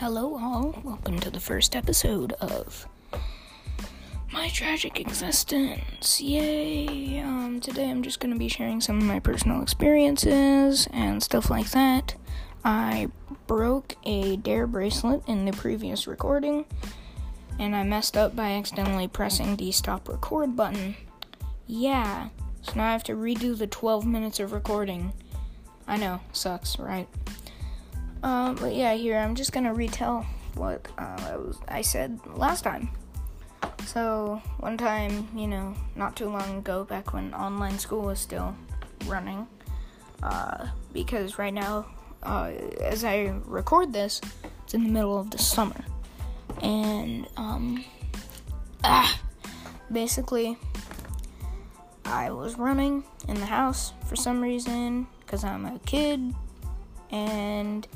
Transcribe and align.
Hello, 0.00 0.38
all. 0.38 0.80
Welcome 0.82 1.20
to 1.20 1.30
the 1.30 1.40
first 1.40 1.76
episode 1.76 2.32
of 2.40 2.88
My 4.32 4.48
Tragic 4.48 4.98
Existence. 4.98 6.22
Yay! 6.22 7.20
Um, 7.20 7.60
today 7.60 7.90
I'm 7.90 8.02
just 8.02 8.18
going 8.18 8.32
to 8.32 8.38
be 8.38 8.48
sharing 8.48 8.80
some 8.80 8.96
of 8.96 9.04
my 9.04 9.20
personal 9.20 9.60
experiences 9.60 10.88
and 10.90 11.22
stuff 11.22 11.50
like 11.50 11.72
that. 11.72 12.14
I 12.64 13.08
broke 13.46 13.94
a 14.04 14.38
Dare 14.38 14.66
bracelet 14.66 15.22
in 15.28 15.44
the 15.44 15.52
previous 15.52 16.06
recording, 16.06 16.64
and 17.58 17.76
I 17.76 17.82
messed 17.82 18.16
up 18.16 18.34
by 18.34 18.52
accidentally 18.52 19.06
pressing 19.06 19.56
the 19.56 19.70
stop 19.70 20.08
record 20.08 20.56
button. 20.56 20.96
Yeah, 21.66 22.30
so 22.62 22.72
now 22.74 22.88
I 22.88 22.92
have 22.92 23.04
to 23.04 23.12
redo 23.12 23.56
the 23.56 23.66
12 23.66 24.06
minutes 24.06 24.40
of 24.40 24.52
recording. 24.52 25.12
I 25.86 25.98
know, 25.98 26.22
sucks, 26.32 26.78
right? 26.78 27.06
Um, 28.22 28.54
but 28.56 28.74
yeah, 28.74 28.94
here 28.94 29.16
I'm 29.16 29.34
just 29.34 29.52
gonna 29.52 29.72
retell 29.72 30.26
what 30.54 30.88
uh, 30.98 31.16
I 31.18 31.36
was 31.36 31.58
I 31.68 31.82
said 31.82 32.20
last 32.34 32.62
time. 32.62 32.90
So 33.86 34.42
one 34.58 34.76
time, 34.76 35.28
you 35.34 35.46
know, 35.46 35.74
not 35.96 36.16
too 36.16 36.28
long 36.28 36.58
ago, 36.58 36.84
back 36.84 37.12
when 37.12 37.34
online 37.34 37.78
school 37.78 38.02
was 38.02 38.20
still 38.20 38.54
running, 39.06 39.46
uh, 40.22 40.68
because 40.92 41.38
right 41.38 41.52
now, 41.52 41.86
uh, 42.22 42.52
as 42.80 43.04
I 43.04 43.32
record 43.46 43.92
this, 43.92 44.20
it's 44.64 44.74
in 44.74 44.84
the 44.84 44.90
middle 44.90 45.18
of 45.18 45.30
the 45.30 45.38
summer, 45.38 45.84
and 46.62 47.26
um, 47.36 47.84
ah, 48.84 49.20
basically, 49.90 50.58
I 52.04 52.30
was 52.30 52.58
running 52.58 53.02
in 53.28 53.34
the 53.34 53.46
house 53.46 53.92
for 54.06 54.14
some 54.14 54.40
reason 54.40 55.06
because 55.20 55.42
I'm 55.42 55.64
a 55.64 55.78
kid, 55.80 56.34
and 57.10 57.88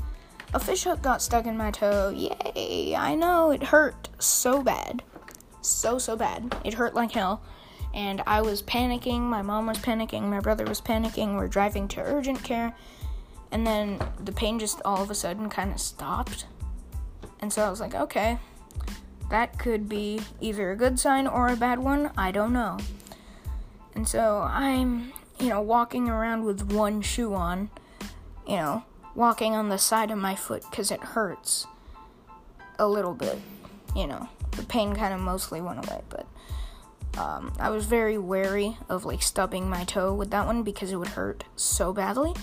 a 0.55 0.61
fish 0.61 0.85
hook 0.85 1.03
got 1.03 1.21
stuck 1.21 1.47
in 1.47 1.57
my 1.57 1.73
toe. 1.73 2.11
Yay! 2.11 2.95
I 2.95 3.17
know 3.17 3.51
it 3.51 3.63
hurt 3.63 4.09
so 4.21 4.63
bad. 4.63 5.03
So, 5.61 5.99
so 5.99 6.17
bad. 6.17 6.57
It 6.65 6.75
hurt 6.75 6.95
like 6.95 7.11
hell. 7.11 7.43
And 7.93 8.23
I 8.27 8.41
was 8.41 8.63
panicking. 8.63 9.21
My 9.21 9.43
mom 9.43 9.67
was 9.67 9.79
panicking. 9.79 10.23
My 10.23 10.41
brother 10.41 10.65
was 10.65 10.81
panicking. 10.81 11.37
We're 11.37 11.49
driving 11.49 11.89
to 11.89 12.01
urgent 12.01 12.43
care. 12.45 12.75
And 13.51 13.67
then 13.67 14.01
the 14.25 14.33
pain 14.33 14.59
just 14.59 14.81
all 14.85 15.03
of 15.03 15.11
a 15.11 15.15
sudden 15.15 15.51
kind 15.51 15.73
of 15.73 15.81
stopped. 15.81 16.47
And 17.41 17.53
so 17.53 17.63
I 17.65 17.71
was 17.71 17.81
like, 17.81 17.95
okay, 17.95 18.39
that 19.31 19.59
could 19.59 19.89
be 19.89 20.21
either 20.41 20.71
a 20.71 20.77
good 20.77 21.01
sign 21.01 21.27
or 21.27 21.49
a 21.49 21.57
bad 21.57 21.81
one. 21.81 22.13
I 22.17 22.31
don't 22.31 22.53
know. 22.53 22.79
And 23.95 24.07
so 24.07 24.43
I'm, 24.49 25.13
you 25.41 25.49
know, 25.49 25.61
walking 25.61 26.09
around 26.09 26.45
with 26.45 26.73
one 26.73 27.03
shoe 27.03 27.35
on, 27.35 27.71
you 28.47 28.57
know, 28.57 28.85
walking 29.15 29.55
on 29.55 29.69
the 29.69 29.79
side 29.79 30.11
of 30.11 30.19
my 30.19 30.35
foot 30.35 30.65
because 30.71 30.91
it 30.91 31.01
hurts 31.01 31.67
a 32.79 32.87
little 32.89 33.15
bit. 33.15 33.39
You 33.95 34.07
know, 34.07 34.29
the 34.53 34.65
pain 34.65 34.95
kind 34.95 35.15
of 35.15 35.21
mostly 35.21 35.61
went 35.61 35.87
away, 35.87 36.03
but 36.09 36.27
um, 37.17 37.53
I 37.59 37.71
was 37.71 37.87
very 37.87 38.19
wary 38.19 38.77
of 38.89 39.05
like 39.05 39.23
stubbing 39.23 39.69
my 39.69 39.85
toe 39.85 40.13
with 40.13 40.31
that 40.31 40.47
one 40.47 40.63
because 40.63 40.91
it 40.91 40.97
would 40.97 41.09
hurt 41.09 41.45
so 41.57 41.93
badly. 41.93 42.35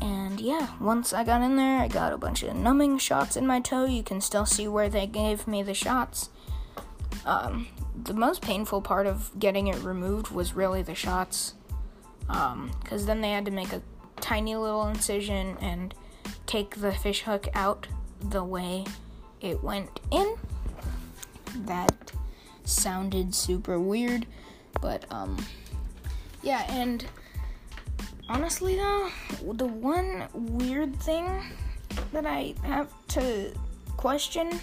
And 0.00 0.40
yeah, 0.40 0.68
once 0.80 1.12
I 1.12 1.24
got 1.24 1.42
in 1.42 1.56
there, 1.56 1.80
I 1.80 1.88
got 1.88 2.12
a 2.12 2.18
bunch 2.18 2.42
of 2.42 2.54
numbing 2.54 2.98
shots 2.98 3.36
in 3.36 3.46
my 3.46 3.60
toe. 3.60 3.84
You 3.84 4.02
can 4.02 4.20
still 4.20 4.46
see 4.46 4.68
where 4.68 4.88
they 4.88 5.06
gave 5.06 5.46
me 5.46 5.62
the 5.62 5.74
shots. 5.74 6.30
Um, 7.26 7.66
the 8.04 8.14
most 8.14 8.40
painful 8.40 8.80
part 8.80 9.06
of 9.06 9.30
getting 9.38 9.66
it 9.66 9.82
removed 9.82 10.30
was 10.30 10.54
really 10.54 10.82
the 10.82 10.94
shots. 10.94 11.54
Because 12.26 13.02
um, 13.02 13.06
then 13.06 13.20
they 13.22 13.32
had 13.32 13.44
to 13.46 13.50
make 13.50 13.72
a 13.72 13.82
tiny 14.20 14.56
little 14.56 14.88
incision 14.88 15.56
and 15.60 15.94
take 16.46 16.76
the 16.76 16.92
fish 16.92 17.22
hook 17.22 17.48
out 17.54 17.86
the 18.20 18.44
way 18.44 18.84
it 19.40 19.62
went 19.62 20.00
in. 20.10 20.36
That 21.64 22.12
sounded 22.64 23.34
super 23.34 23.78
weird, 23.78 24.26
but 24.80 25.04
um 25.10 25.36
yeah, 26.42 26.64
and 26.72 27.04
honestly 28.28 28.76
though, 28.76 29.10
the 29.52 29.66
one 29.66 30.28
weird 30.32 30.96
thing 31.00 31.42
that 32.12 32.26
I 32.26 32.54
have 32.62 32.92
to 33.08 33.52
question 33.96 34.60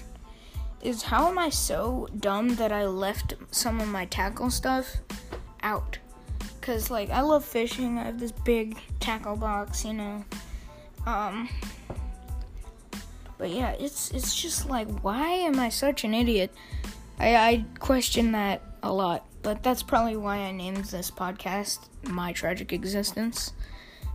is 0.81 1.01
how 1.01 1.27
am 1.27 1.37
I 1.37 1.49
so 1.49 2.07
dumb 2.19 2.55
that 2.55 2.71
I 2.71 2.85
left 2.85 3.33
some 3.51 3.81
of 3.81 3.87
my 3.87 4.05
tackle 4.05 4.49
stuff 4.49 4.97
out? 5.63 5.97
Cause 6.65 6.89
like 6.89 7.11
I 7.11 7.21
love 7.21 7.45
fishing. 7.45 7.99
I 7.99 8.05
have 8.05 8.19
this 8.19 8.31
big 8.31 8.79
tackle 8.99 9.35
box, 9.35 9.85
you 9.85 9.93
know. 9.93 10.25
Um 11.05 11.47
But 13.37 13.51
yeah, 13.51 13.73
it's 13.73 14.09
it's 14.09 14.35
just 14.35 14.67
like 14.67 14.87
why 15.01 15.27
am 15.29 15.59
I 15.59 15.69
such 15.69 16.03
an 16.03 16.15
idiot? 16.15 16.51
I 17.19 17.35
I 17.35 17.65
question 17.77 18.31
that 18.31 18.63
a 18.81 18.91
lot. 18.91 19.27
But 19.43 19.61
that's 19.61 19.83
probably 19.83 20.17
why 20.17 20.37
I 20.37 20.51
named 20.51 20.85
this 20.85 21.11
podcast 21.11 21.81
My 22.09 22.33
Tragic 22.33 22.73
Existence. 22.73 23.53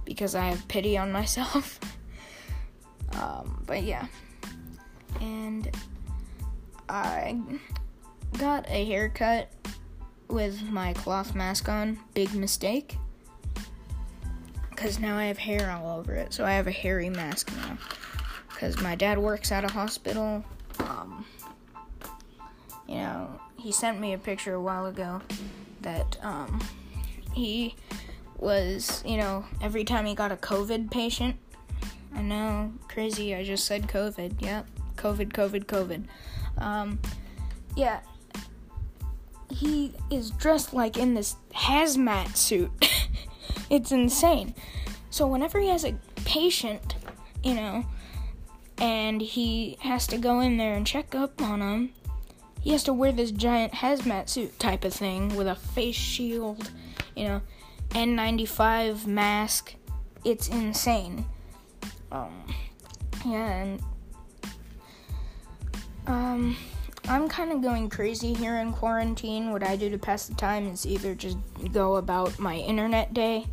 Because 0.05 0.35
I 0.35 0.47
have 0.47 0.67
pity 0.67 0.99
on 0.99 1.13
myself. 1.13 1.79
um, 3.13 3.63
but 3.65 3.85
yeah. 3.85 4.09
And 5.21 5.71
I 6.89 7.41
got 8.39 8.69
a 8.69 8.85
haircut 8.87 9.53
with 10.33 10.63
my 10.71 10.93
cloth 10.93 11.35
mask 11.35 11.69
on. 11.69 11.99
Big 12.15 12.35
mistake. 12.35 12.97
Because 14.71 14.99
now 14.99 15.17
I 15.19 15.25
have 15.25 15.39
hair 15.39 15.71
all 15.71 15.99
over 15.99 16.15
it. 16.15 16.33
So 16.33 16.45
I 16.45 16.53
have 16.53 16.67
a 16.67 16.73
hairy 16.73 17.11
mask 17.11 17.51
now. 17.57 17.77
Because 18.49 18.81
my 18.81 18.95
dad 18.95 19.19
works 19.19 19.53
at 19.53 19.65
a 19.65 19.73
hospital. 19.73 20.45
Um, 20.79 21.25
you 22.89 22.97
know, 22.97 23.41
he 23.59 23.73
sent 23.73 24.01
me 24.01 24.15
a 24.15 24.19
picture 24.19 24.55
a 24.55 24.61
while 24.61 24.87
ago 24.87 25.21
that 25.83 26.17
um, 26.23 26.61
he 27.33 27.75
was, 28.39 29.03
you 29.07 29.17
know, 29.17 29.45
every 29.63 29.85
time 29.85 30.07
he 30.07 30.15
got 30.15 30.33
a 30.33 30.37
COVID 30.37 30.91
patient. 30.91 31.37
I 32.15 32.23
know, 32.23 32.73
crazy, 32.89 33.35
I 33.35 33.45
just 33.45 33.67
said 33.67 33.87
COVID. 33.87 34.43
Yep, 34.43 34.67
COVID, 34.97 35.33
COVID, 35.33 35.67
COVID. 35.67 36.05
Um, 36.63 36.99
yeah, 37.77 38.01
he 39.51 39.95
is 40.11 40.31
dressed 40.31 40.73
like 40.73 40.97
in 40.97 41.15
this 41.15 41.37
hazmat 41.55 42.37
suit. 42.37 42.71
it's 43.71 43.93
insane. 43.93 44.55
So 45.11 45.27
whenever 45.27 45.59
he 45.59 45.69
has 45.69 45.85
a 45.85 45.99
patient, 46.25 46.95
you 47.43 47.55
know, 47.55 47.85
and 48.79 49.21
he 49.21 49.77
has 49.81 50.07
to 50.09 50.19
go 50.19 50.41
in 50.41 50.57
there 50.57 50.75
and 50.75 50.87
check 50.87 51.15
up 51.15 51.43
on 51.43 51.61
him, 51.61 51.91
he 52.61 52.71
has 52.73 52.85
to 52.85 52.93
wear 52.93 53.13
this 53.13 53.31
giant 53.31 53.73
hazmat 53.73 54.29
suit 54.29 54.59
type 54.59 54.85
of 54.85 54.93
thing 54.93 55.35
with 55.37 55.49
a 55.49 55.55
face 55.55 55.97
shield, 55.97 56.71
you 57.17 57.27
know, 57.27 57.43
N95 57.91 59.07
mask. 59.07 59.75
It's 60.25 60.49
insane. 60.49 61.25
Um, 62.13 62.45
yeah, 63.25 63.51
and 63.51 63.83
um 66.07 66.57
I'm 67.09 67.29
kind 67.29 67.53
of 67.53 67.63
going 67.63 67.89
crazy 67.89 68.35
here 68.35 68.57
in 68.57 68.73
quarantine. 68.73 69.51
What 69.51 69.63
I 69.63 69.77
do 69.77 69.91
to 69.91 69.99
pass 69.99 70.27
the 70.27 70.35
time 70.35 70.67
is 70.69 70.87
either 70.87 71.15
just 71.15 71.39
go 71.73 71.97
about 71.97 72.39
my 72.39 72.57
internet 72.57 73.15
day, 73.15 73.47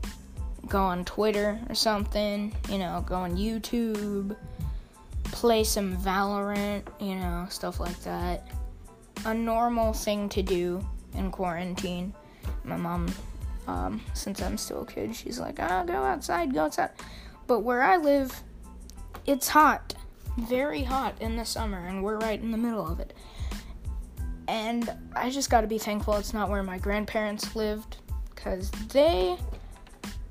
go 0.67 0.81
on 0.81 1.05
Twitter 1.05 1.59
or 1.69 1.75
something, 1.75 2.53
you 2.69 2.77
know, 2.77 3.03
go 3.07 3.15
on 3.15 3.35
YouTube, 3.35 4.35
play 5.25 5.63
some 5.63 5.97
Valorant, 5.97 6.83
you 6.99 7.15
know, 7.15 7.47
stuff 7.49 7.79
like 7.79 7.99
that. 8.01 8.47
A 9.25 9.33
normal 9.33 9.93
thing 9.93 10.29
to 10.29 10.43
do 10.43 10.85
in 11.15 11.31
quarantine. 11.31 12.13
My 12.63 12.77
mom, 12.77 13.07
um, 13.67 14.01
since 14.13 14.41
I'm 14.41 14.57
still 14.57 14.83
a 14.83 14.85
kid, 14.85 15.15
she's 15.15 15.39
like, 15.39 15.59
ah, 15.59 15.83
go 15.83 16.03
outside, 16.03 16.53
go 16.53 16.65
outside. 16.65 16.91
But 17.47 17.61
where 17.61 17.81
I 17.81 17.97
live, 17.97 18.43
it's 19.25 19.49
hot, 19.49 19.95
very 20.37 20.83
hot 20.83 21.15
in 21.19 21.37
the 21.37 21.45
summer, 21.45 21.87
and 21.87 22.03
we're 22.03 22.19
right 22.19 22.39
in 22.39 22.51
the 22.51 22.57
middle 22.57 22.85
of 22.85 22.99
it. 22.99 23.13
And 24.47 24.89
I 25.15 25.29
just 25.29 25.49
got 25.49 25.61
to 25.61 25.67
be 25.67 25.77
thankful 25.77 26.15
it's 26.15 26.33
not 26.33 26.49
where 26.49 26.63
my 26.63 26.77
grandparents 26.77 27.55
lived 27.55 27.97
because 28.33 28.71
they 28.91 29.37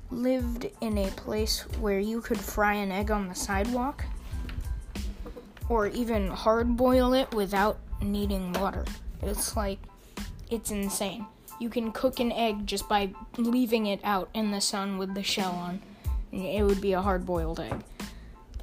lived 0.09 0.67
in 0.81 0.97
a 0.97 1.09
place 1.11 1.61
where 1.79 1.99
you 1.99 2.21
could 2.21 2.39
fry 2.39 2.73
an 2.73 2.91
egg 2.91 3.11
on 3.11 3.27
the 3.27 3.35
sidewalk 3.35 4.05
or 5.69 5.87
even 5.87 6.27
hard 6.27 6.77
boil 6.77 7.13
it 7.13 7.33
without 7.33 7.77
needing 8.01 8.53
water. 8.53 8.85
It's 9.21 9.55
like, 9.55 9.79
it's 10.49 10.71
insane. 10.71 11.25
You 11.59 11.69
can 11.69 11.91
cook 11.91 12.19
an 12.19 12.31
egg 12.31 12.65
just 12.65 12.87
by 12.87 13.11
leaving 13.37 13.87
it 13.87 13.99
out 14.03 14.29
in 14.33 14.51
the 14.51 14.61
sun 14.61 14.97
with 14.97 15.13
the 15.13 15.23
shell 15.23 15.51
on. 15.51 15.81
It 16.31 16.63
would 16.63 16.81
be 16.81 16.93
a 16.93 17.01
hard 17.01 17.25
boiled 17.25 17.59
egg. 17.59 17.83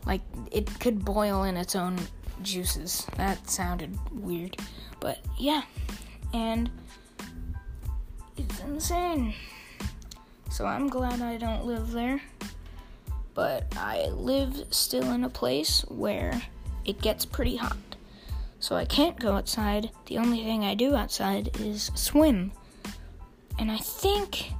Like, 0.06 0.20
it 0.50 0.78
could 0.80 1.04
boil 1.04 1.44
in 1.44 1.56
its 1.56 1.74
own 1.74 1.98
juices. 2.42 3.06
That 3.16 3.48
sounded 3.48 3.98
weird. 4.12 4.56
But 5.00 5.18
yeah, 5.38 5.62
and 6.32 6.70
it's 8.36 8.60
insane. 8.60 9.34
So 10.50 10.66
I'm 10.66 10.88
glad 10.88 11.20
I 11.20 11.36
don't 11.36 11.64
live 11.64 11.92
there. 11.92 12.22
But 13.34 13.74
I 13.76 14.06
live 14.06 14.66
still 14.70 15.10
in 15.10 15.24
a 15.24 15.28
place 15.28 15.80
where 15.88 16.40
it 16.84 17.00
gets 17.00 17.24
pretty 17.24 17.56
hot. 17.56 17.76
So 18.60 18.76
I 18.76 18.84
can't 18.84 19.18
go 19.18 19.32
outside. 19.32 19.90
The 20.06 20.18
only 20.18 20.42
thing 20.42 20.64
I 20.64 20.74
do 20.74 20.94
outside 20.94 21.60
is 21.60 21.90
swim. 21.94 22.52
And 23.58 23.70
I 23.70 23.78
think 23.78 24.52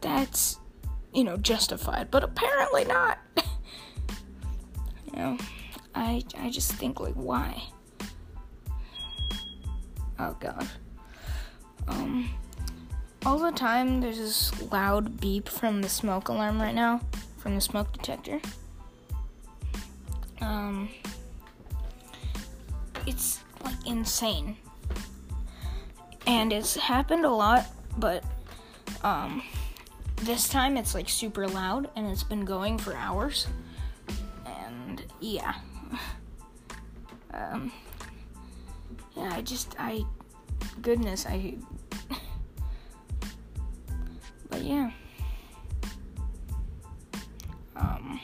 that's, 0.00 0.58
you 1.12 1.24
know, 1.24 1.36
justified, 1.36 2.10
but 2.10 2.22
apparently 2.22 2.84
not. 2.84 3.18
you 3.36 5.12
know, 5.16 5.38
I 5.96 6.22
I 6.38 6.50
just 6.50 6.72
think 6.74 7.00
like 7.00 7.14
why? 7.14 7.62
Oh 10.18 10.36
god. 10.38 10.68
Um 11.88 12.28
all 13.24 13.38
the 13.38 13.50
time 13.50 14.00
there's 14.00 14.18
this 14.18 14.70
loud 14.70 15.20
beep 15.20 15.48
from 15.48 15.80
the 15.80 15.88
smoke 15.88 16.28
alarm 16.28 16.60
right 16.60 16.74
now, 16.74 17.00
from 17.38 17.54
the 17.54 17.60
smoke 17.62 17.92
detector. 17.92 18.40
Um 20.42 20.90
it's 23.06 23.40
like 23.64 23.86
insane. 23.86 24.58
And 26.26 26.52
it's 26.52 26.76
happened 26.76 27.24
a 27.24 27.30
lot, 27.30 27.64
but 27.96 28.22
um 29.02 29.42
this 30.22 30.48
time 30.48 30.76
it's 30.76 30.94
like 30.94 31.08
super 31.08 31.48
loud 31.48 31.88
and 31.96 32.06
it's 32.06 32.22
been 32.22 32.44
going 32.44 32.76
for 32.76 32.94
hours. 32.94 33.46
And 34.44 35.02
yeah. 35.20 35.54
Um 37.34 37.72
yeah, 39.16 39.30
I 39.34 39.42
just 39.42 39.74
I 39.78 40.02
goodness, 40.82 41.26
I 41.26 41.56
but 44.50 44.62
yeah. 44.62 44.90
Um 47.76 48.20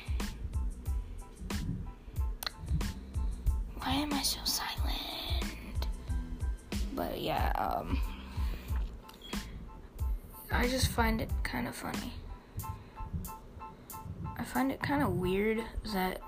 Why 3.78 3.92
am 3.94 4.12
I 4.12 4.22
so 4.22 4.40
silent? 4.44 5.88
But 6.94 7.20
yeah, 7.20 7.52
um 7.56 7.98
I 10.50 10.68
just 10.68 10.88
find 10.88 11.20
it 11.20 11.30
kind 11.42 11.66
of 11.66 11.74
funny. 11.74 12.12
I 14.38 14.44
find 14.44 14.70
it 14.70 14.82
kind 14.82 15.02
of 15.02 15.14
weird 15.14 15.62
that 15.92 16.20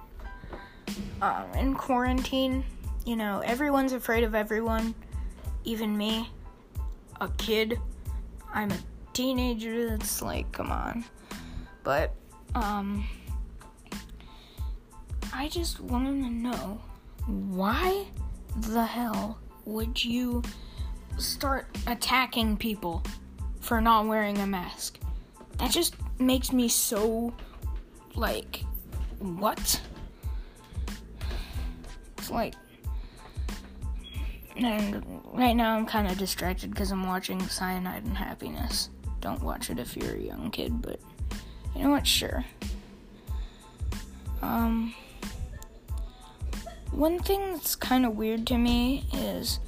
um, 1.22 1.50
in 1.54 1.74
quarantine, 1.74 2.64
you 3.04 3.16
know, 3.16 3.40
everyone's 3.44 3.92
afraid 3.92 4.24
of 4.24 4.34
everyone, 4.34 4.94
even 5.64 5.96
me, 5.96 6.30
a 7.20 7.28
kid. 7.36 7.78
I'm 8.52 8.70
a 8.70 8.78
teenager. 9.12 9.90
That's 9.90 10.22
like, 10.22 10.50
come 10.52 10.70
on. 10.70 11.04
But, 11.82 12.14
um, 12.54 13.06
I 15.32 15.48
just 15.48 15.80
want 15.80 16.06
to 16.06 16.30
know 16.30 16.80
why 17.26 18.06
the 18.56 18.84
hell 18.84 19.38
would 19.64 20.02
you 20.02 20.42
start 21.18 21.66
attacking 21.86 22.56
people 22.56 23.02
for 23.60 23.80
not 23.80 24.06
wearing 24.06 24.38
a 24.38 24.46
mask. 24.46 24.98
That 25.58 25.70
just 25.70 25.96
makes 26.18 26.52
me 26.52 26.68
so 26.68 27.34
like 28.14 28.64
what? 29.18 29.80
It's 32.24 32.30
like 32.30 32.54
and 34.56 35.04
right 35.34 35.52
now 35.52 35.76
I'm 35.76 35.84
kind 35.84 36.08
of 36.08 36.16
distracted 36.16 36.70
because 36.70 36.90
I'm 36.90 37.06
watching 37.06 37.38
Cyanide 37.48 38.04
and 38.04 38.16
Happiness. 38.16 38.88
Don't 39.20 39.42
watch 39.42 39.68
it 39.68 39.78
if 39.78 39.94
you're 39.94 40.14
a 40.14 40.20
young 40.20 40.50
kid, 40.50 40.80
but 40.80 41.00
you 41.76 41.82
know 41.82 41.90
what? 41.90 42.06
Sure. 42.06 42.42
Um, 44.40 44.94
one 46.92 47.18
thing 47.18 47.52
that's 47.52 47.76
kind 47.76 48.06
of 48.06 48.16
weird 48.16 48.46
to 48.46 48.56
me 48.56 49.04
is 49.12 49.58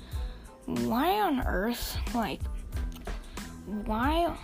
why 0.65 1.21
on 1.21 1.41
earth, 1.47 1.99
like, 2.15 2.41
why 3.67 4.35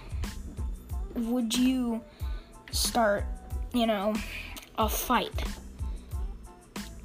would 1.14 1.56
you 1.56 2.02
start, 2.72 3.24
you 3.72 3.86
know, 3.86 4.12
a 4.76 4.86
fight 4.86 5.44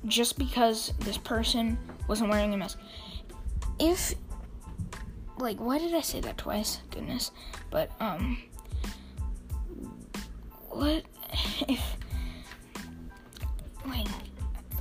just 0.05 0.37
because 0.37 0.93
this 0.99 1.17
person 1.17 1.77
wasn't 2.07 2.29
wearing 2.29 2.53
a 2.53 2.57
mask? 2.57 2.79
If 3.79 4.13
like 5.37 5.57
why 5.57 5.77
did 5.77 5.93
I 5.93 6.01
say 6.01 6.19
that 6.21 6.37
twice? 6.37 6.79
Goodness. 6.91 7.31
But 7.69 7.91
um 7.99 8.41
what 10.69 11.03
if 11.67 11.97
like 13.85 14.07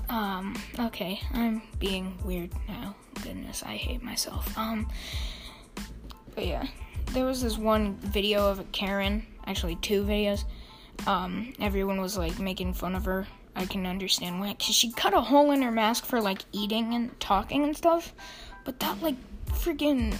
um 0.08 0.56
okay, 0.78 1.20
I'm 1.32 1.62
being 1.78 2.18
weird 2.24 2.50
now. 2.68 2.94
Goodness, 3.22 3.62
I 3.64 3.76
hate 3.76 4.02
myself. 4.02 4.56
Um 4.56 4.88
but 6.34 6.46
yeah 6.46 6.66
there 7.12 7.24
was 7.24 7.42
this 7.42 7.56
one 7.56 7.96
video 7.96 8.46
of 8.50 8.58
a 8.58 8.64
Karen, 8.64 9.26
actually 9.46 9.76
two 9.76 10.04
videos. 10.04 10.44
Um, 11.06 11.52
everyone 11.60 12.00
was 12.00 12.16
like 12.18 12.38
making 12.38 12.74
fun 12.74 12.94
of 12.94 13.04
her. 13.04 13.26
I 13.56 13.64
can 13.64 13.86
understand 13.86 14.38
why, 14.38 14.54
cause 14.54 14.74
she 14.74 14.92
cut 14.92 15.14
a 15.14 15.20
hole 15.20 15.50
in 15.50 15.62
her 15.62 15.72
mask 15.72 16.04
for 16.04 16.20
like 16.20 16.42
eating 16.52 16.94
and 16.94 17.18
talking 17.18 17.64
and 17.64 17.76
stuff. 17.76 18.14
But 18.64 18.78
that 18.80 19.02
like 19.02 19.16
freaking 19.48 20.16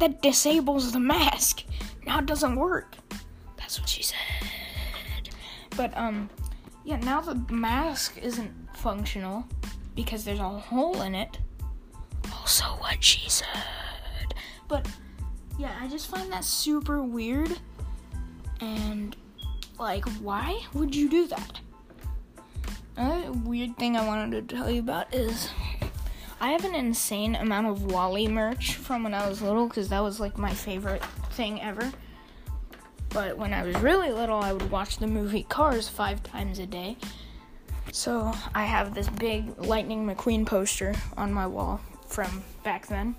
that 0.00 0.22
disables 0.22 0.92
the 0.92 1.00
mask. 1.00 1.62
Now 2.06 2.18
it 2.18 2.26
doesn't 2.26 2.56
work. 2.56 2.96
That's 3.56 3.78
what 3.78 3.88
she 3.88 4.02
said. 4.02 4.16
But 5.76 5.96
um, 5.96 6.30
yeah, 6.84 6.96
now 6.96 7.20
the 7.20 7.34
mask 7.52 8.18
isn't 8.20 8.52
functional 8.76 9.44
because 9.94 10.24
there's 10.24 10.40
a 10.40 10.48
hole 10.48 11.02
in 11.02 11.14
it. 11.14 11.38
Also, 12.32 12.64
what 12.64 13.02
she 13.02 13.28
said. 13.28 13.46
But 14.68 14.88
yeah, 15.58 15.72
I 15.80 15.88
just 15.88 16.08
find 16.08 16.32
that 16.32 16.44
super 16.44 17.02
weird. 17.02 17.58
And, 18.60 19.16
like, 19.78 20.04
why 20.20 20.60
would 20.72 20.94
you 20.94 21.08
do 21.08 21.26
that? 21.28 21.60
Another 22.96 23.32
weird 23.32 23.76
thing 23.76 23.96
I 23.96 24.06
wanted 24.06 24.48
to 24.48 24.56
tell 24.56 24.70
you 24.70 24.80
about 24.80 25.12
is 25.12 25.50
I 26.40 26.50
have 26.52 26.64
an 26.64 26.74
insane 26.74 27.34
amount 27.34 27.66
of 27.66 27.84
WALL-E 27.84 28.28
merch 28.28 28.76
from 28.76 29.02
when 29.02 29.14
I 29.14 29.28
was 29.28 29.42
little 29.42 29.66
because 29.66 29.88
that 29.88 30.02
was 30.02 30.20
like 30.20 30.38
my 30.38 30.52
favorite 30.54 31.04
thing 31.32 31.60
ever. 31.60 31.90
But 33.08 33.36
when 33.36 33.52
I 33.52 33.64
was 33.64 33.76
really 33.76 34.10
little, 34.10 34.40
I 34.40 34.52
would 34.52 34.70
watch 34.70 34.98
the 34.98 35.06
movie 35.06 35.44
Cars 35.44 35.88
five 35.88 36.22
times 36.22 36.58
a 36.58 36.66
day. 36.66 36.96
So 37.92 38.32
I 38.54 38.64
have 38.64 38.94
this 38.94 39.08
big 39.08 39.58
Lightning 39.58 40.06
McQueen 40.06 40.46
poster 40.46 40.94
on 41.16 41.32
my 41.32 41.46
wall 41.46 41.80
from 42.06 42.42
back 42.62 42.86
then. 42.86 43.16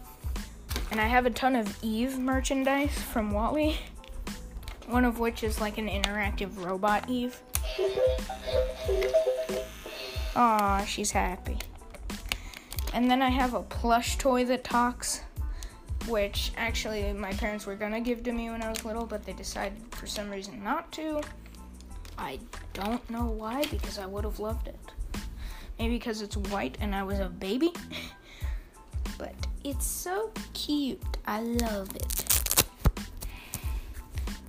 And 0.91 1.01
I 1.01 1.07
have 1.07 1.25
a 1.25 1.29
ton 1.29 1.55
of 1.55 1.77
Eve 1.81 2.17
merchandise 2.17 3.01
from 3.01 3.31
WALL-E. 3.31 3.77
One 4.88 5.03
of 5.03 5.19
which 5.19 5.43
is 5.43 5.59
like 5.59 5.77
an 5.77 5.88
interactive 5.89 6.63
robot 6.63 7.09
Eve. 7.09 7.41
Aw, 10.35 10.83
she's 10.85 11.11
happy. 11.11 11.57
And 12.93 13.09
then 13.09 13.21
I 13.21 13.29
have 13.29 13.53
a 13.53 13.61
plush 13.61 14.17
toy 14.17 14.45
that 14.45 14.63
talks, 14.63 15.21
which 16.07 16.51
actually 16.57 17.13
my 17.13 17.31
parents 17.33 17.65
were 17.65 17.75
gonna 17.75 18.01
give 18.01 18.23
to 18.23 18.31
me 18.31 18.49
when 18.49 18.61
I 18.61 18.69
was 18.69 18.83
little, 18.83 19.05
but 19.05 19.25
they 19.25 19.33
decided 19.33 19.77
for 19.91 20.07
some 20.07 20.29
reason 20.29 20.63
not 20.63 20.91
to. 20.93 21.21
I 22.17 22.39
don't 22.73 23.07
know 23.09 23.25
why, 23.25 23.65
because 23.65 23.97
I 23.97 24.05
would 24.05 24.23
have 24.23 24.39
loved 24.39 24.67
it. 24.67 24.79
Maybe 25.79 25.97
because 25.97 26.21
it's 26.21 26.37
white 26.37 26.77
and 26.79 26.95
I 26.95 27.03
was 27.03 27.19
a 27.19 27.27
baby. 27.29 27.73
but 29.17 29.35
it's 29.63 29.85
so 29.85 30.31
cute. 30.53 31.17
I 31.25 31.41
love 31.41 31.95
it. 31.95 32.65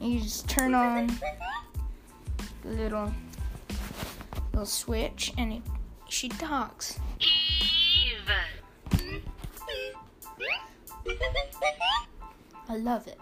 You 0.00 0.20
just 0.20 0.48
turn 0.48 0.74
on 0.74 1.06
the 2.62 2.68
little 2.68 3.12
little 4.52 4.66
switch 4.66 5.32
and 5.36 5.54
it, 5.54 5.62
she 6.08 6.28
talks. 6.28 6.98
Eve. 7.20 8.30
I 12.68 12.76
love 12.76 13.06
it. 13.06 13.18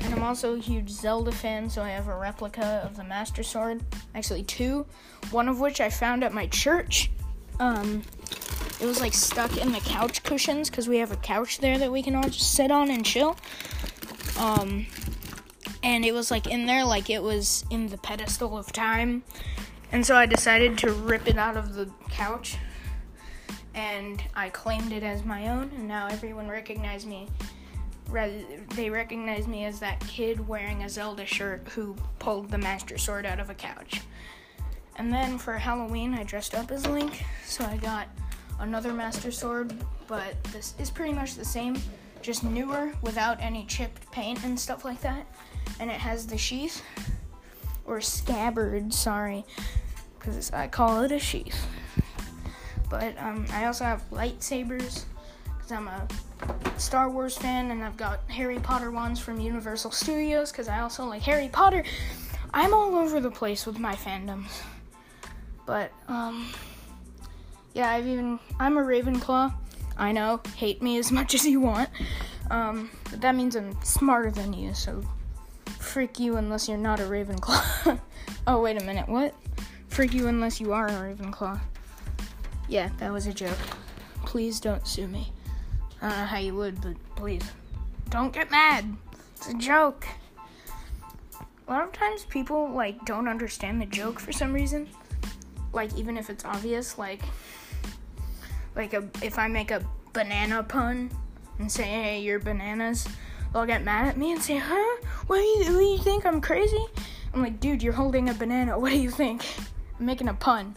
And 0.00 0.14
I'm 0.14 0.22
also 0.22 0.54
a 0.54 0.58
huge 0.58 0.88
Zelda 0.88 1.32
fan, 1.32 1.68
so 1.68 1.82
I 1.82 1.90
have 1.90 2.08
a 2.08 2.16
replica 2.16 2.82
of 2.84 2.96
the 2.96 3.04
Master 3.04 3.42
Sword. 3.42 3.82
Actually, 4.14 4.44
two. 4.44 4.86
One 5.30 5.48
of 5.48 5.60
which 5.60 5.80
I 5.80 5.90
found 5.90 6.24
at 6.24 6.32
my 6.32 6.46
church. 6.46 7.10
Um, 7.60 8.02
it 8.80 8.86
was 8.86 9.00
like 9.00 9.14
stuck 9.14 9.56
in 9.56 9.72
the 9.72 9.80
couch 9.80 10.22
cushions 10.22 10.70
because 10.70 10.88
we 10.88 10.98
have 10.98 11.12
a 11.12 11.16
couch 11.16 11.58
there 11.58 11.78
that 11.78 11.92
we 11.92 12.02
can 12.02 12.14
all 12.14 12.28
just 12.28 12.54
sit 12.54 12.70
on 12.70 12.90
and 12.90 13.04
chill. 13.04 13.36
Um, 14.38 14.86
and 15.82 16.04
it 16.04 16.12
was 16.12 16.30
like 16.30 16.46
in 16.46 16.66
there, 16.66 16.84
like 16.84 17.10
it 17.10 17.22
was 17.22 17.64
in 17.70 17.88
the 17.88 17.98
pedestal 17.98 18.56
of 18.56 18.72
time. 18.72 19.22
And 19.94 20.04
so 20.04 20.16
I 20.16 20.26
decided 20.26 20.76
to 20.78 20.90
rip 20.90 21.28
it 21.28 21.38
out 21.38 21.56
of 21.56 21.74
the 21.74 21.88
couch 22.10 22.58
and 23.76 24.20
I 24.34 24.48
claimed 24.48 24.92
it 24.92 25.04
as 25.04 25.24
my 25.24 25.48
own, 25.48 25.70
and 25.76 25.86
now 25.86 26.08
everyone 26.08 26.48
recognizes 26.48 27.06
me. 27.06 27.28
They 28.74 28.90
recognize 28.90 29.46
me 29.46 29.66
as 29.66 29.78
that 29.78 30.00
kid 30.00 30.46
wearing 30.48 30.82
a 30.82 30.88
Zelda 30.88 31.24
shirt 31.24 31.68
who 31.68 31.94
pulled 32.18 32.50
the 32.50 32.58
Master 32.58 32.98
Sword 32.98 33.24
out 33.24 33.38
of 33.38 33.50
a 33.50 33.54
couch. 33.54 34.00
And 34.96 35.12
then 35.12 35.38
for 35.38 35.52
Halloween, 35.54 36.12
I 36.14 36.24
dressed 36.24 36.56
up 36.56 36.72
as 36.72 36.86
Link, 36.88 37.24
so 37.44 37.64
I 37.64 37.76
got 37.76 38.08
another 38.58 38.92
Master 38.92 39.30
Sword, 39.30 39.72
but 40.08 40.42
this 40.52 40.74
is 40.80 40.90
pretty 40.90 41.12
much 41.12 41.36
the 41.36 41.44
same, 41.44 41.80
just 42.20 42.42
newer 42.42 42.92
without 43.02 43.40
any 43.40 43.64
chipped 43.66 44.10
paint 44.10 44.42
and 44.42 44.58
stuff 44.58 44.84
like 44.84 45.00
that. 45.02 45.24
And 45.78 45.88
it 45.88 46.00
has 46.00 46.26
the 46.26 46.38
sheath, 46.38 46.82
or 47.86 48.00
scabbard, 48.00 48.92
sorry, 48.92 49.44
because 50.24 50.52
I 50.52 50.68
call 50.68 51.02
it 51.02 51.12
a 51.12 51.18
sheath. 51.18 51.66
But 52.88 53.16
um, 53.18 53.46
I 53.50 53.66
also 53.66 53.84
have 53.84 54.02
lightsabers, 54.10 55.04
because 55.46 55.72
I'm 55.72 55.88
a 55.88 56.06
Star 56.78 57.10
Wars 57.10 57.36
fan, 57.36 57.70
and 57.70 57.82
I've 57.82 57.96
got 57.96 58.20
Harry 58.30 58.58
Potter 58.58 58.90
ones 58.90 59.20
from 59.20 59.40
Universal 59.40 59.90
Studios, 59.90 60.50
because 60.50 60.68
I 60.68 60.80
also 60.80 61.04
like 61.04 61.22
Harry 61.22 61.48
Potter. 61.48 61.84
I'm 62.52 62.72
all 62.72 62.94
over 62.96 63.20
the 63.20 63.30
place 63.30 63.66
with 63.66 63.78
my 63.78 63.94
fandoms. 63.94 64.62
But, 65.66 65.92
um, 66.08 66.52
yeah, 67.72 67.90
I've 67.90 68.06
even, 68.06 68.38
I'm 68.60 68.76
a 68.76 68.82
Ravenclaw. 68.82 69.52
I 69.96 70.12
know, 70.12 70.40
hate 70.56 70.82
me 70.82 70.98
as 70.98 71.10
much 71.10 71.34
as 71.34 71.44
you 71.44 71.60
want. 71.60 71.88
Um, 72.50 72.90
but 73.10 73.20
that 73.22 73.34
means 73.34 73.56
I'm 73.56 73.76
smarter 73.82 74.30
than 74.30 74.52
you, 74.52 74.74
so 74.74 75.02
freak 75.78 76.18
you 76.18 76.36
unless 76.36 76.68
you're 76.68 76.78
not 76.78 77.00
a 77.00 77.04
Ravenclaw. 77.04 77.98
oh, 78.46 78.60
wait 78.60 78.80
a 78.80 78.84
minute, 78.84 79.08
what? 79.08 79.34
Freak 79.94 80.12
you 80.12 80.28
unless 80.28 80.60
you 80.60 80.72
are 80.72 80.88
a 80.88 80.90
Ravenclaw. 80.90 81.58
Yeah, 82.68 82.90
that 82.98 83.12
was 83.12 83.26
a 83.26 83.32
joke. 83.32 83.58
Please 84.26 84.60
don't 84.60 84.86
sue 84.86 85.08
me. 85.08 85.32
I 86.02 86.08
don't 86.08 86.18
know 86.18 86.24
how 86.26 86.38
you 86.38 86.54
would, 86.54 86.80
but 86.80 86.94
please. 87.16 87.42
Don't 88.10 88.32
get 88.32 88.50
mad. 88.50 88.84
It's 89.36 89.48
a 89.48 89.54
joke. 89.54 90.06
A 91.66 91.70
lot 91.70 91.84
of 91.84 91.92
times 91.92 92.24
people 92.26 92.70
like 92.70 93.04
don't 93.06 93.28
understand 93.28 93.80
the 93.80 93.86
joke 93.86 94.20
for 94.20 94.32
some 94.32 94.52
reason 94.52 94.88
like 95.74 95.94
even 95.96 96.16
if 96.16 96.30
it's 96.30 96.44
obvious, 96.44 96.96
like 96.96 97.20
like 98.76 98.94
a 98.94 99.08
if 99.22 99.38
I 99.38 99.48
make 99.48 99.70
a 99.70 99.84
banana 100.12 100.62
pun 100.62 101.10
and 101.58 101.70
say, 101.70 101.84
"Hey, 101.84 102.20
you're 102.20 102.38
bananas," 102.38 103.06
they'll 103.52 103.66
get 103.66 103.84
mad 103.84 104.08
at 104.08 104.16
me 104.16 104.32
and 104.32 104.40
say, 104.40 104.56
"Huh? 104.56 104.96
What 105.26 105.38
do 105.38 105.42
you, 105.42 105.58
what 105.72 105.80
do 105.80 105.84
you 105.84 105.98
think? 105.98 106.24
I'm 106.24 106.40
crazy?" 106.40 106.84
I'm 107.32 107.42
like, 107.42 107.60
"Dude, 107.60 107.82
you're 107.82 107.92
holding 107.92 108.28
a 108.28 108.34
banana. 108.34 108.78
What 108.78 108.90
do 108.90 108.98
you 108.98 109.10
think?" 109.10 109.44
Making 109.98 110.28
a 110.28 110.34
pun. 110.34 110.74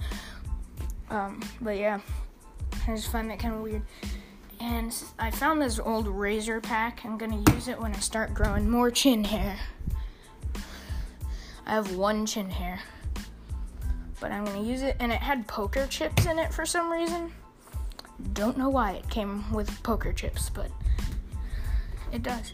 Um, 1.09 1.41
but 1.61 1.77
yeah, 1.77 1.99
I 2.87 2.95
just 2.95 3.11
find 3.11 3.29
that 3.29 3.39
kind 3.39 3.55
of 3.55 3.61
weird. 3.61 3.81
And 4.59 4.93
I 5.19 5.31
found 5.31 5.61
this 5.61 5.79
old 5.79 6.07
razor 6.07 6.59
pack. 6.61 7.05
I'm 7.05 7.17
gonna 7.17 7.43
use 7.53 7.67
it 7.67 7.79
when 7.79 7.93
I 7.93 7.99
start 7.99 8.33
growing 8.33 8.69
more 8.69 8.91
chin 8.91 9.23
hair. 9.23 9.57
I 11.65 11.71
have 11.71 11.95
one 11.95 12.25
chin 12.25 12.49
hair 12.49 12.81
but 14.19 14.31
I'm 14.31 14.45
gonna 14.45 14.63
use 14.63 14.81
it. 14.81 14.95
And 14.99 15.11
it 15.11 15.19
had 15.19 15.47
poker 15.47 15.87
chips 15.87 16.25
in 16.25 16.39
it 16.39 16.53
for 16.53 16.65
some 16.65 16.91
reason. 16.91 17.31
Don't 18.33 18.57
know 18.57 18.69
why 18.69 18.93
it 18.93 19.09
came 19.09 19.51
with 19.51 19.83
poker 19.83 20.11
chips, 20.11 20.49
but 20.49 20.71
it 22.11 22.23
does. 22.23 22.53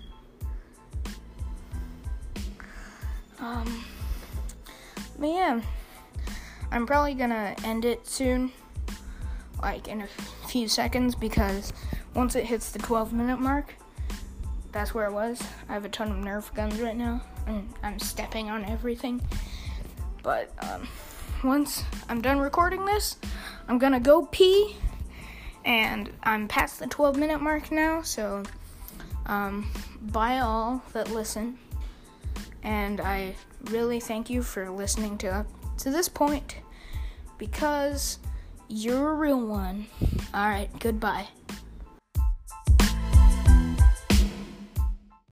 Um, 3.39 3.85
but 5.19 5.27
yeah, 5.27 5.61
I'm 6.73 6.87
probably 6.87 7.13
gonna 7.13 7.55
end 7.63 7.85
it 7.85 8.07
soon, 8.07 8.51
like 9.61 9.87
in 9.87 10.01
a 10.01 10.07
few 10.47 10.67
seconds, 10.67 11.13
because 11.13 11.71
once 12.15 12.35
it 12.35 12.45
hits 12.45 12.71
the 12.71 12.79
12 12.79 13.13
minute 13.13 13.39
mark, 13.39 13.75
that's 14.71 14.91
where 14.91 15.05
it 15.05 15.13
was. 15.13 15.39
I 15.69 15.73
have 15.73 15.85
a 15.85 15.89
ton 15.89 16.11
of 16.11 16.17
Nerf 16.17 16.51
guns 16.55 16.81
right 16.81 16.97
now, 16.97 17.21
and 17.45 17.71
I'm 17.83 17.99
stepping 17.99 18.49
on 18.49 18.65
everything. 18.65 19.21
But, 20.23 20.51
um, 20.63 20.87
once 21.43 21.83
I'm 22.09 22.21
done 22.21 22.39
recording 22.39 22.85
this, 22.85 23.17
I'm 23.67 23.77
gonna 23.77 23.99
go 23.99 24.25
pee. 24.25 24.75
And 25.65 26.11
I'm 26.23 26.47
past 26.47 26.79
the 26.79 26.87
12 26.87 27.17
minute 27.17 27.39
mark 27.39 27.71
now, 27.71 28.01
so 28.01 28.43
um, 29.27 29.69
bye 30.01 30.39
all 30.39 30.81
that 30.93 31.11
listen. 31.11 31.59
And 32.63 32.99
I 32.99 33.35
really 33.65 33.99
thank 33.99 34.31
you 34.31 34.41
for 34.41 34.71
listening 34.71 35.19
to 35.19 35.27
up 35.27 35.47
to 35.77 35.91
this 35.91 36.09
point 36.09 36.55
because 37.45 38.19
you're 38.69 39.11
a 39.11 39.15
real 39.15 39.45
one. 39.45 39.85
All 40.33 40.47
right, 40.47 40.69
goodbye. 40.79 41.27